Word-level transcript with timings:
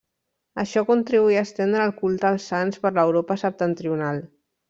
Això 0.61 0.81
contribuí 0.87 1.37
a 1.41 1.43
estendre 1.49 1.83
el 1.89 1.93
culte 1.99 2.27
als 2.31 2.49
sants 2.53 2.81
per 2.87 2.93
l'Europa 2.97 3.39
septentrional. 3.45 4.25